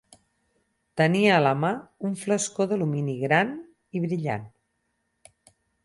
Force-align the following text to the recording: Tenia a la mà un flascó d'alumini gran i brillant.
Tenia 1.01 1.33
a 1.35 1.43
la 1.47 1.51
mà 1.65 1.71
un 2.11 2.17
flascó 2.23 2.67
d'alumini 2.73 3.17
gran 3.27 3.55
i 3.99 4.05
brillant. 4.07 4.53